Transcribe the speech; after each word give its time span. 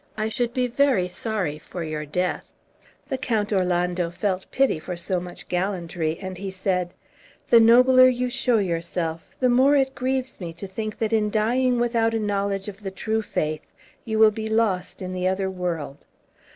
I 0.17 0.29
should 0.29 0.51
be 0.51 0.65
very 0.65 1.07
sorry 1.07 1.59
for 1.59 1.83
your 1.83 2.07
death." 2.07 2.51
The 3.07 3.19
Count 3.19 3.53
Orlando 3.53 4.09
felt 4.09 4.49
pity 4.49 4.79
for 4.79 4.95
so 4.97 5.19
much 5.19 5.47
gallantry, 5.47 6.17
and 6.19 6.39
he 6.39 6.49
said, 6.49 6.95
"The 7.51 7.59
nobler 7.59 8.07
you 8.07 8.27
show 8.27 8.57
yourself 8.57 9.35
the 9.39 9.47
more 9.47 9.75
it 9.75 9.93
grieves 9.93 10.41
me 10.41 10.53
to 10.53 10.65
think 10.65 10.97
that 10.97 11.13
in 11.13 11.29
dying 11.29 11.79
without 11.79 12.15
a 12.15 12.19
knowledge 12.19 12.67
of 12.67 12.81
the 12.81 12.89
true 12.89 13.21
faith 13.21 13.67
you 14.03 14.17
will 14.17 14.31
be 14.31 14.49
lost 14.49 15.03
in 15.03 15.13
the 15.13 15.27
other 15.27 15.51
world. 15.51 16.07